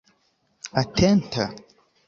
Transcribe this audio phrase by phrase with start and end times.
[0.81, 1.45] atenta